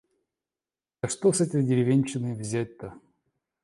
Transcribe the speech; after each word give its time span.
Да 1.03 1.09
что 1.09 1.31
с 1.31 1.41
этой 1.41 1.61
деревенщины 1.63 2.33
взять-то? 2.33 2.99